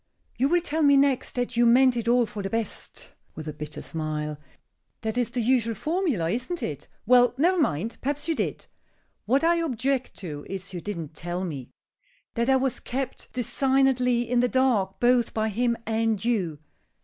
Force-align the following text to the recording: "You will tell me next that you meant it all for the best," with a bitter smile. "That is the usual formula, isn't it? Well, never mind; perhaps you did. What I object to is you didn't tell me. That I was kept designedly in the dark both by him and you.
"You 0.35 0.49
will 0.49 0.61
tell 0.61 0.81
me 0.81 0.97
next 0.97 1.35
that 1.35 1.55
you 1.55 1.63
meant 1.67 1.95
it 1.95 2.07
all 2.07 2.25
for 2.25 2.41
the 2.41 2.49
best," 2.49 3.13
with 3.35 3.47
a 3.47 3.53
bitter 3.53 3.83
smile. 3.83 4.39
"That 5.01 5.15
is 5.15 5.29
the 5.29 5.41
usual 5.43 5.75
formula, 5.75 6.27
isn't 6.31 6.63
it? 6.63 6.87
Well, 7.05 7.35
never 7.37 7.59
mind; 7.61 7.97
perhaps 8.01 8.27
you 8.27 8.33
did. 8.33 8.65
What 9.27 9.43
I 9.43 9.57
object 9.57 10.15
to 10.15 10.43
is 10.49 10.73
you 10.73 10.81
didn't 10.81 11.13
tell 11.13 11.45
me. 11.45 11.69
That 12.33 12.49
I 12.49 12.55
was 12.55 12.79
kept 12.79 13.31
designedly 13.31 14.27
in 14.27 14.39
the 14.39 14.49
dark 14.49 14.99
both 14.99 15.35
by 15.35 15.49
him 15.49 15.77
and 15.85 16.25
you. 16.25 16.57